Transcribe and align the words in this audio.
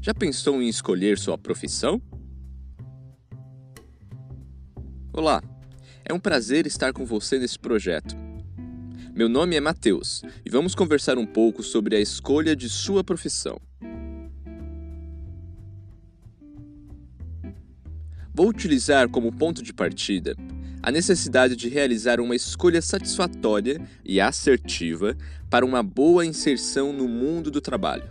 Já 0.00 0.12
pensou 0.12 0.60
em 0.60 0.68
escolher 0.68 1.18
sua 1.18 1.38
profissão? 1.38 2.02
Olá, 5.12 5.42
é 6.04 6.12
um 6.12 6.18
prazer 6.18 6.66
estar 6.66 6.92
com 6.92 7.04
você 7.04 7.38
nesse 7.38 7.58
projeto. 7.58 8.16
Meu 9.14 9.28
nome 9.28 9.56
é 9.56 9.60
Matheus 9.60 10.22
e 10.44 10.50
vamos 10.50 10.74
conversar 10.74 11.18
um 11.18 11.26
pouco 11.26 11.62
sobre 11.62 11.96
a 11.96 12.00
escolha 12.00 12.56
de 12.56 12.68
sua 12.68 13.04
profissão. 13.04 13.60
Vou 18.34 18.48
utilizar 18.48 19.10
como 19.10 19.30
ponto 19.30 19.62
de 19.62 19.74
partida 19.74 20.34
a 20.82 20.90
necessidade 20.90 21.54
de 21.54 21.68
realizar 21.68 22.18
uma 22.18 22.34
escolha 22.34 22.80
satisfatória 22.80 23.80
e 24.04 24.20
assertiva 24.20 25.16
para 25.50 25.66
uma 25.66 25.82
boa 25.82 26.24
inserção 26.24 26.92
no 26.92 27.06
mundo 27.06 27.50
do 27.50 27.60
trabalho. 27.60 28.10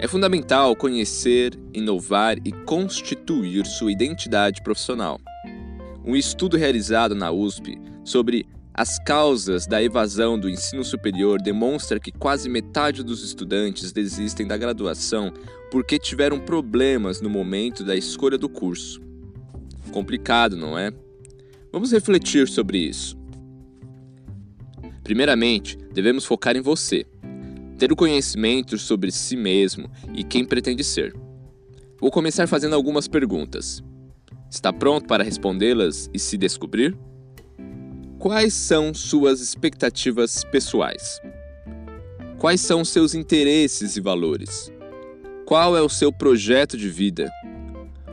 É 0.00 0.06
fundamental 0.06 0.76
conhecer, 0.76 1.58
inovar 1.72 2.36
e 2.44 2.52
constituir 2.52 3.66
sua 3.66 3.92
identidade 3.92 4.62
profissional. 4.62 5.20
Um 6.04 6.16
estudo 6.16 6.56
realizado 6.56 7.14
na 7.14 7.30
USP 7.30 7.78
sobre 8.04 8.46
as 8.78 8.96
causas 8.96 9.66
da 9.66 9.82
evasão 9.82 10.38
do 10.38 10.48
ensino 10.48 10.84
superior 10.84 11.42
demonstra 11.42 11.98
que 11.98 12.12
quase 12.12 12.48
metade 12.48 13.02
dos 13.02 13.24
estudantes 13.24 13.90
desistem 13.90 14.46
da 14.46 14.56
graduação 14.56 15.32
porque 15.68 15.98
tiveram 15.98 16.38
problemas 16.38 17.20
no 17.20 17.28
momento 17.28 17.82
da 17.82 17.96
escolha 17.96 18.38
do 18.38 18.48
curso. 18.48 19.00
Complicado, 19.90 20.56
não 20.56 20.78
é? 20.78 20.92
Vamos 21.72 21.90
refletir 21.90 22.46
sobre 22.46 22.78
isso. 22.78 23.18
Primeiramente, 25.02 25.76
devemos 25.92 26.24
focar 26.24 26.56
em 26.56 26.60
você 26.60 27.04
ter 27.78 27.90
o 27.90 27.96
conhecimento 27.96 28.78
sobre 28.78 29.10
si 29.10 29.36
mesmo 29.36 29.90
e 30.14 30.22
quem 30.22 30.44
pretende 30.44 30.84
ser. 30.84 31.16
Vou 32.00 32.12
começar 32.12 32.46
fazendo 32.46 32.76
algumas 32.76 33.08
perguntas. 33.08 33.82
Está 34.48 34.72
pronto 34.72 35.08
para 35.08 35.24
respondê-las 35.24 36.08
e 36.14 36.18
se 36.20 36.38
descobrir? 36.38 36.96
Quais 38.18 38.52
são 38.52 38.92
suas 38.92 39.40
expectativas 39.40 40.42
pessoais? 40.42 41.20
Quais 42.36 42.60
são 42.60 42.84
seus 42.84 43.14
interesses 43.14 43.96
e 43.96 44.00
valores? 44.00 44.72
Qual 45.46 45.76
é 45.76 45.80
o 45.80 45.88
seu 45.88 46.12
projeto 46.12 46.76
de 46.76 46.88
vida? 46.88 47.30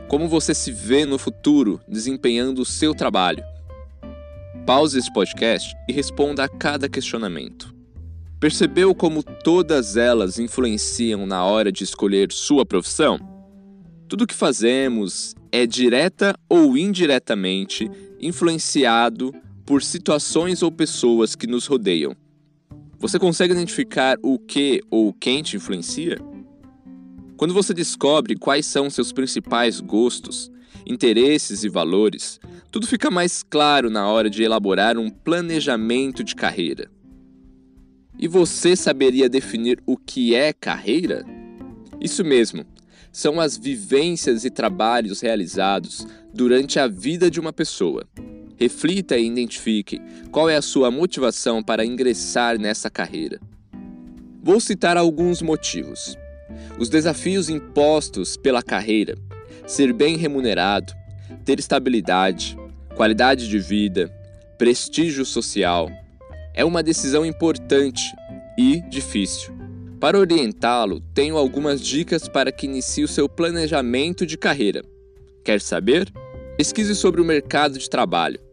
Como 0.06 0.28
você 0.28 0.54
se 0.54 0.70
vê 0.70 1.04
no 1.04 1.18
futuro 1.18 1.80
desempenhando 1.88 2.62
o 2.62 2.64
seu 2.64 2.94
trabalho? 2.94 3.42
Pause 4.64 5.00
esse 5.00 5.12
podcast 5.12 5.74
e 5.88 5.92
responda 5.92 6.44
a 6.44 6.48
cada 6.48 6.88
questionamento. 6.88 7.74
Percebeu 8.38 8.94
como 8.94 9.24
todas 9.24 9.96
elas 9.96 10.38
influenciam 10.38 11.26
na 11.26 11.44
hora 11.44 11.72
de 11.72 11.82
escolher 11.82 12.30
sua 12.30 12.64
profissão? 12.64 13.18
Tudo 14.06 14.22
o 14.22 14.26
que 14.26 14.34
fazemos 14.34 15.34
é 15.50 15.66
direta 15.66 16.32
ou 16.48 16.76
indiretamente 16.76 17.90
influenciado 18.20 19.34
por 19.66 19.82
situações 19.82 20.62
ou 20.62 20.70
pessoas 20.70 21.34
que 21.34 21.48
nos 21.48 21.66
rodeiam. 21.66 22.16
Você 23.00 23.18
consegue 23.18 23.52
identificar 23.52 24.16
o 24.22 24.38
que 24.38 24.80
ou 24.88 25.12
quem 25.12 25.42
te 25.42 25.56
influencia? 25.56 26.18
Quando 27.36 27.52
você 27.52 27.74
descobre 27.74 28.36
quais 28.36 28.64
são 28.64 28.88
seus 28.88 29.12
principais 29.12 29.80
gostos, 29.80 30.50
interesses 30.86 31.64
e 31.64 31.68
valores, 31.68 32.40
tudo 32.70 32.86
fica 32.86 33.10
mais 33.10 33.42
claro 33.42 33.90
na 33.90 34.08
hora 34.08 34.30
de 34.30 34.42
elaborar 34.42 34.96
um 34.96 35.10
planejamento 35.10 36.22
de 36.22 36.34
carreira. 36.34 36.88
E 38.18 38.28
você 38.28 38.74
saberia 38.76 39.28
definir 39.28 39.82
o 39.84 39.96
que 39.96 40.34
é 40.34 40.52
carreira? 40.52 41.24
Isso 42.00 42.24
mesmo, 42.24 42.64
são 43.12 43.40
as 43.40 43.58
vivências 43.58 44.44
e 44.44 44.50
trabalhos 44.50 45.20
realizados 45.20 46.06
durante 46.32 46.78
a 46.78 46.86
vida 46.86 47.30
de 47.30 47.40
uma 47.40 47.52
pessoa. 47.52 48.06
Reflita 48.58 49.16
e 49.16 49.26
identifique 49.26 50.00
qual 50.30 50.48
é 50.48 50.56
a 50.56 50.62
sua 50.62 50.90
motivação 50.90 51.62
para 51.62 51.84
ingressar 51.84 52.58
nessa 52.58 52.88
carreira. 52.90 53.38
Vou 54.42 54.60
citar 54.60 54.96
alguns 54.96 55.42
motivos. 55.42 56.16
Os 56.78 56.88
desafios 56.88 57.50
impostos 57.50 58.36
pela 58.36 58.62
carreira, 58.62 59.14
ser 59.66 59.92
bem 59.92 60.16
remunerado, 60.16 60.94
ter 61.44 61.58
estabilidade, 61.58 62.56
qualidade 62.94 63.48
de 63.48 63.58
vida, 63.58 64.08
prestígio 64.56 65.24
social, 65.24 65.90
é 66.54 66.64
uma 66.64 66.82
decisão 66.82 67.26
importante 67.26 68.02
e 68.58 68.80
difícil. 68.88 69.54
Para 70.00 70.18
orientá-lo, 70.18 71.00
tenho 71.12 71.36
algumas 71.36 71.80
dicas 71.80 72.28
para 72.28 72.52
que 72.52 72.66
inicie 72.66 73.04
o 73.04 73.08
seu 73.08 73.28
planejamento 73.28 74.24
de 74.24 74.38
carreira. 74.38 74.82
Quer 75.44 75.60
saber? 75.60 76.10
Pesquise 76.56 76.94
sobre 76.94 77.20
o 77.20 77.24
mercado 77.24 77.78
de 77.78 77.90
trabalho. 77.90 78.45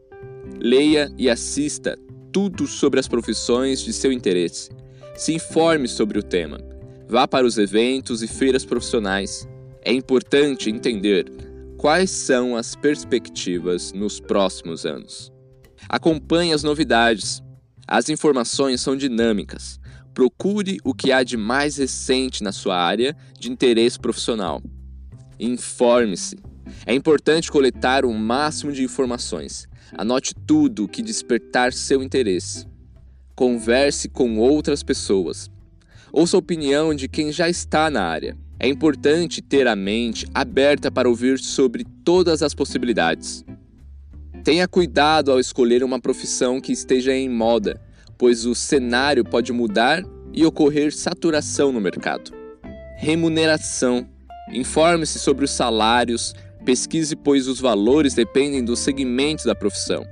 Leia 0.63 1.13
e 1.17 1.29
assista 1.29 1.99
tudo 2.31 2.65
sobre 2.67 2.97
as 2.97 3.05
profissões 3.05 3.81
de 3.81 3.91
seu 3.91 4.13
interesse. 4.13 4.69
Se 5.13 5.33
informe 5.33 5.89
sobre 5.89 6.17
o 6.17 6.23
tema. 6.23 6.57
Vá 7.05 7.27
para 7.27 7.45
os 7.45 7.57
eventos 7.57 8.23
e 8.23 8.29
feiras 8.29 8.63
profissionais. 8.63 9.45
É 9.81 9.91
importante 9.91 10.69
entender 10.69 11.29
quais 11.77 12.09
são 12.09 12.55
as 12.55 12.77
perspectivas 12.77 13.91
nos 13.91 14.21
próximos 14.21 14.85
anos. 14.85 15.33
Acompanhe 15.89 16.53
as 16.53 16.63
novidades, 16.63 17.43
as 17.85 18.07
informações 18.07 18.79
são 18.79 18.95
dinâmicas. 18.95 19.81
Procure 20.13 20.77
o 20.85 20.93
que 20.93 21.11
há 21.11 21.23
de 21.23 21.35
mais 21.35 21.75
recente 21.75 22.41
na 22.41 22.53
sua 22.53 22.77
área 22.77 23.13
de 23.37 23.51
interesse 23.51 23.99
profissional. 23.99 24.61
Informe-se. 25.37 26.52
É 26.85 26.93
importante 26.93 27.51
coletar 27.51 28.05
o 28.05 28.13
máximo 28.13 28.71
de 28.71 28.83
informações. 28.83 29.67
Anote 29.97 30.33
tudo 30.47 30.87
que 30.87 31.01
despertar 31.01 31.73
seu 31.73 32.01
interesse. 32.01 32.67
Converse 33.35 34.09
com 34.09 34.37
outras 34.37 34.83
pessoas. 34.83 35.49
Ouça 36.11 36.37
a 36.37 36.39
opinião 36.39 36.93
de 36.93 37.07
quem 37.07 37.31
já 37.31 37.49
está 37.49 37.89
na 37.89 38.03
área. 38.03 38.37
É 38.59 38.67
importante 38.67 39.41
ter 39.41 39.67
a 39.67 39.75
mente 39.75 40.27
aberta 40.33 40.91
para 40.91 41.09
ouvir 41.09 41.39
sobre 41.39 41.83
todas 42.03 42.43
as 42.43 42.53
possibilidades. 42.53 43.43
Tenha 44.43 44.67
cuidado 44.67 45.31
ao 45.31 45.39
escolher 45.39 45.83
uma 45.83 45.99
profissão 45.99 46.61
que 46.61 46.71
esteja 46.71 47.13
em 47.13 47.29
moda, 47.29 47.81
pois 48.17 48.45
o 48.45 48.53
cenário 48.53 49.23
pode 49.23 49.51
mudar 49.51 50.03
e 50.33 50.45
ocorrer 50.45 50.93
saturação 50.93 51.71
no 51.71 51.79
mercado. 51.81 52.31
Remuneração. 52.97 54.07
Informe-se 54.51 55.19
sobre 55.19 55.45
os 55.45 55.51
salários, 55.51 56.33
pesquise, 56.63 57.15
pois 57.15 57.47
os 57.47 57.59
valores 57.59 58.13
dependem 58.13 58.63
dos 58.63 58.79
segmentos 58.79 59.45
da 59.45 59.53
profissão. 59.53 60.03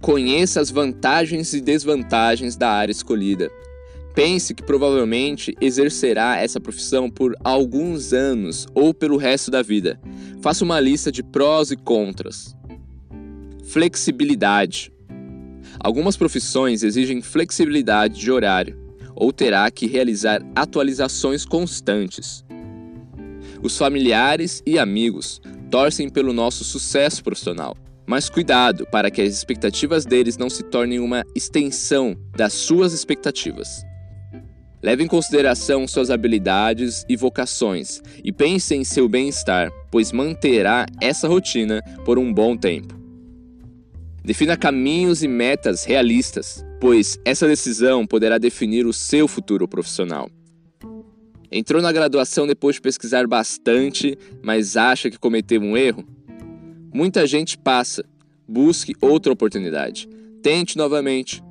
Conheça 0.00 0.60
as 0.60 0.70
vantagens 0.70 1.52
e 1.52 1.60
desvantagens 1.60 2.56
da 2.56 2.70
área 2.70 2.92
escolhida. 2.92 3.50
Pense 4.14 4.54
que 4.54 4.62
provavelmente 4.62 5.54
exercerá 5.60 6.38
essa 6.38 6.60
profissão 6.60 7.10
por 7.10 7.34
alguns 7.44 8.12
anos 8.12 8.66
ou 8.74 8.94
pelo 8.94 9.16
resto 9.16 9.50
da 9.50 9.62
vida. 9.62 10.00
Faça 10.40 10.64
uma 10.64 10.80
lista 10.80 11.12
de 11.12 11.22
prós 11.22 11.70
e 11.70 11.76
contras. 11.76 12.56
Flexibilidade. 13.64 14.92
Algumas 15.78 16.16
profissões 16.16 16.82
exigem 16.82 17.20
flexibilidade 17.20 18.18
de 18.18 18.30
horário 18.30 18.86
ou 19.16 19.32
terá 19.32 19.70
que 19.70 19.86
realizar 19.86 20.42
atualizações 20.54 21.44
constantes. 21.44 22.45
Os 23.66 23.76
familiares 23.76 24.62
e 24.64 24.78
amigos 24.78 25.40
torcem 25.72 26.08
pelo 26.08 26.32
nosso 26.32 26.62
sucesso 26.62 27.20
profissional, 27.24 27.76
mas 28.06 28.30
cuidado 28.30 28.86
para 28.92 29.10
que 29.10 29.20
as 29.20 29.34
expectativas 29.34 30.06
deles 30.06 30.36
não 30.36 30.48
se 30.48 30.62
tornem 30.62 31.00
uma 31.00 31.24
extensão 31.34 32.16
das 32.36 32.52
suas 32.52 32.92
expectativas. 32.92 33.84
Leve 34.80 35.02
em 35.02 35.08
consideração 35.08 35.88
suas 35.88 36.12
habilidades 36.12 37.04
e 37.08 37.16
vocações 37.16 38.00
e 38.22 38.30
pense 38.30 38.72
em 38.72 38.84
seu 38.84 39.08
bem-estar, 39.08 39.72
pois 39.90 40.12
manterá 40.12 40.86
essa 41.00 41.26
rotina 41.26 41.82
por 42.04 42.20
um 42.20 42.32
bom 42.32 42.56
tempo. 42.56 42.94
Defina 44.24 44.56
caminhos 44.56 45.24
e 45.24 45.28
metas 45.28 45.84
realistas, 45.84 46.64
pois 46.80 47.18
essa 47.24 47.48
decisão 47.48 48.06
poderá 48.06 48.38
definir 48.38 48.86
o 48.86 48.92
seu 48.92 49.26
futuro 49.26 49.66
profissional. 49.66 50.30
Entrou 51.56 51.80
na 51.80 51.90
graduação 51.90 52.46
depois 52.46 52.76
de 52.76 52.82
pesquisar 52.82 53.26
bastante, 53.26 54.18
mas 54.42 54.76
acha 54.76 55.10
que 55.10 55.18
cometeu 55.18 55.58
um 55.58 55.74
erro? 55.74 56.06
Muita 56.92 57.26
gente 57.26 57.56
passa. 57.56 58.04
Busque 58.46 58.92
outra 59.00 59.32
oportunidade. 59.32 60.06
Tente 60.42 60.76
novamente. 60.76 61.42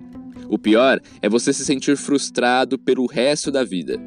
O 0.48 0.60
pior 0.60 1.02
é 1.24 1.28
você 1.28 1.52
se 1.52 1.66
sentir 1.66 1.98
frustrado 1.98 2.78
pelo 2.78 3.08
resto 3.08 3.50
da 3.50 3.64
vida. 3.64 4.00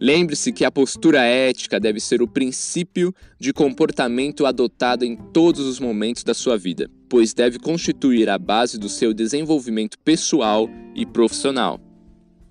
Lembre-se 0.00 0.50
que 0.50 0.64
a 0.64 0.72
postura 0.72 1.22
ética 1.22 1.78
deve 1.78 2.00
ser 2.00 2.22
o 2.22 2.28
princípio 2.28 3.14
de 3.38 3.52
comportamento 3.52 4.46
adotado 4.46 5.04
em 5.04 5.14
todos 5.14 5.66
os 5.66 5.78
momentos 5.78 6.24
da 6.24 6.32
sua 6.32 6.56
vida, 6.56 6.90
pois 7.06 7.34
deve 7.34 7.58
constituir 7.58 8.30
a 8.30 8.38
base 8.38 8.78
do 8.78 8.88
seu 8.88 9.12
desenvolvimento 9.12 9.98
pessoal 9.98 10.70
e 10.94 11.04
profissional. 11.04 11.85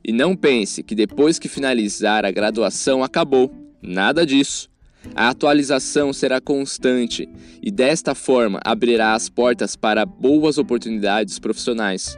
E 0.08 0.12
não 0.12 0.36
pense 0.36 0.84
que 0.84 0.94
depois 0.94 1.40
que 1.40 1.50
finalizar 1.50 2.26
a 2.26 2.32
graduação 2.32 3.04
acabou. 3.04 3.52
Nada 3.82 4.24
disso. 4.24 4.70
A 5.16 5.30
atualização 5.30 6.14
será 6.14 6.40
constante 6.40 7.28
e 7.62 7.72
desta 7.72 8.14
forma 8.14 8.60
abrirá 8.64 9.16
as 9.16 9.30
portas 9.30 9.76
para 9.76 10.06
boas 10.06 10.60
oportunidades 10.60 11.40
profissionais. 11.40 12.16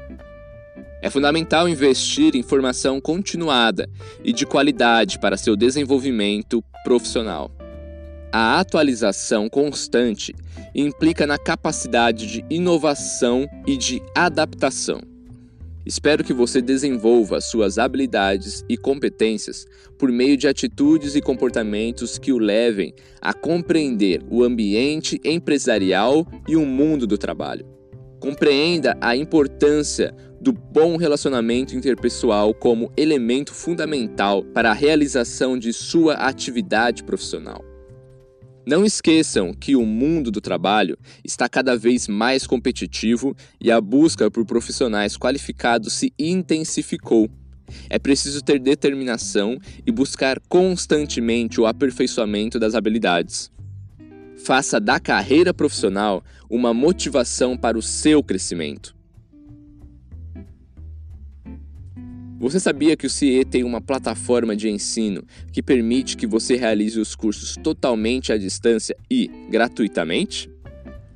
É 1.01 1.09
fundamental 1.09 1.69
investir 1.69 2.35
em 2.35 2.43
formação 2.43 2.99
continuada 2.99 3.89
e 4.21 4.33
de 4.33 4.45
qualidade 4.45 5.17
para 5.17 5.37
seu 5.37 5.55
desenvolvimento 5.55 6.61
profissional. 6.83 7.49
A 8.33 8.59
atualização 8.59 9.47
constante 9.47 10.35
implica 10.75 11.25
na 11.25 11.37
capacidade 11.37 12.27
de 12.27 12.45
inovação 12.49 13.47
e 13.65 13.77
de 13.77 14.01
adaptação. 14.13 14.99
Espero 15.87 16.21
que 16.21 16.33
você 16.33 16.61
desenvolva 16.61 17.39
suas 17.39 17.77
habilidades 17.77 18.61
e 18.67 18.75
competências 18.75 19.65
por 19.97 20.11
meio 20.11 20.35
de 20.35 20.45
atitudes 20.45 21.15
e 21.15 21.21
comportamentos 21.21 22.17
que 22.17 22.33
o 22.33 22.37
levem 22.37 22.93
a 23.21 23.33
compreender 23.33 24.21
o 24.29 24.43
ambiente 24.43 25.17
empresarial 25.23 26.27
e 26.45 26.57
o 26.57 26.65
mundo 26.65 27.07
do 27.07 27.17
trabalho. 27.17 27.65
Compreenda 28.19 28.97
a 28.99 29.15
importância 29.15 30.13
do 30.41 30.51
bom 30.51 30.97
relacionamento 30.97 31.73
interpessoal 31.73 32.53
como 32.53 32.91
elemento 32.97 33.53
fundamental 33.53 34.43
para 34.43 34.71
a 34.71 34.73
realização 34.73 35.57
de 35.57 35.71
sua 35.71 36.15
atividade 36.15 37.01
profissional. 37.01 37.63
Não 38.67 38.83
esqueçam 38.83 39.53
que 39.53 39.77
o 39.77 39.85
mundo 39.85 40.29
do 40.29 40.41
trabalho 40.41 40.97
está 41.23 41.47
cada 41.47 41.77
vez 41.77 42.05
mais 42.05 42.45
competitivo 42.45 43.33
e 43.61 43.71
a 43.71 43.79
busca 43.79 44.29
por 44.29 44.45
profissionais 44.45 45.15
qualificados 45.15 45.93
se 45.93 46.13
intensificou. 46.19 47.29
É 47.89 47.97
preciso 47.97 48.41
ter 48.41 48.59
determinação 48.59 49.57
e 49.85 49.89
buscar 49.89 50.37
constantemente 50.49 51.61
o 51.61 51.65
aperfeiçoamento 51.65 52.59
das 52.59 52.75
habilidades. 52.75 53.49
Faça 54.35 54.81
da 54.81 54.99
carreira 54.99 55.53
profissional 55.53 56.21
uma 56.49 56.73
motivação 56.73 57.55
para 57.55 57.77
o 57.77 57.81
seu 57.81 58.21
crescimento. 58.21 58.96
Você 62.39 62.59
sabia 62.59 62.95
que 62.95 63.07
o 63.07 63.09
CIE 63.09 63.43
tem 63.43 63.63
uma 63.63 63.81
plataforma 63.81 64.55
de 64.55 64.69
ensino 64.69 65.23
que 65.51 65.63
permite 65.63 66.15
que 66.15 66.27
você 66.27 66.55
realize 66.55 66.99
os 66.99 67.15
cursos 67.15 67.55
totalmente 67.63 68.31
à 68.31 68.37
distância 68.37 68.95
e 69.09 69.27
gratuitamente? 69.49 70.47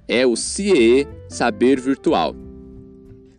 É 0.08 0.26
o 0.26 0.36
CIE 0.36 1.08
Saber 1.30 1.80
Virtual. 1.80 2.36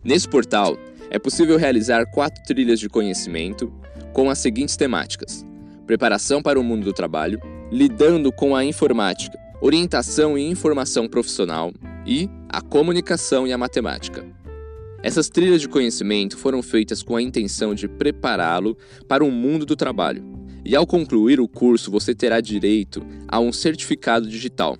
Nesse 0.01 0.29
portal, 0.29 0.77
é 1.09 1.19
possível 1.19 1.57
realizar 1.57 2.05
quatro 2.05 2.41
trilhas 2.45 2.79
de 2.79 2.87
conhecimento 2.87 3.71
com 4.13 4.29
as 4.29 4.39
seguintes 4.39 4.77
temáticas: 4.77 5.45
preparação 5.85 6.41
para 6.41 6.59
o 6.59 6.63
mundo 6.63 6.85
do 6.85 6.93
trabalho, 6.93 7.37
lidando 7.69 8.31
com 8.31 8.55
a 8.55 8.63
informática, 8.63 9.37
orientação 9.61 10.37
e 10.37 10.49
informação 10.49 11.05
profissional 11.05 11.73
e 12.05 12.29
a 12.47 12.61
comunicação 12.61 13.45
e 13.45 13.51
a 13.51 13.57
matemática. 13.57 14.25
Essas 15.03 15.27
trilhas 15.27 15.59
de 15.59 15.67
conhecimento 15.67 16.37
foram 16.37 16.63
feitas 16.63 17.03
com 17.03 17.17
a 17.17 17.21
intenção 17.21 17.75
de 17.75 17.89
prepará-lo 17.89 18.77
para 19.05 19.21
o 19.21 19.29
mundo 19.29 19.65
do 19.65 19.75
trabalho. 19.75 20.23
E 20.63 20.77
ao 20.77 20.87
concluir 20.87 21.41
o 21.41 21.47
curso, 21.47 21.91
você 21.91 22.15
terá 22.15 22.39
direito 22.39 23.05
a 23.27 23.37
um 23.37 23.51
certificado 23.51 24.25
digital. 24.29 24.77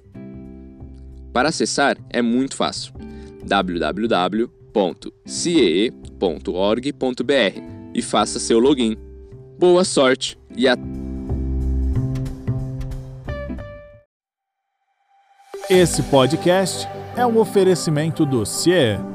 Para 1.34 1.50
acessar 1.50 1.98
é 2.10 2.22
muito 2.22 2.56
fácil. 2.56 2.94
www.ciee.org.br 3.46 4.42
e 7.94 8.02
faça 8.02 8.40
seu 8.40 8.60
login. 8.60 8.96
Boa 9.60 9.84
sorte 9.84 10.40
e 10.56 10.70
até 10.70 10.82
Esse 15.70 16.02
podcast 16.04 16.88
é 17.18 17.26
um 17.26 17.38
oferecimento 17.40 18.26
do 18.26 18.46
CIE 18.46 19.14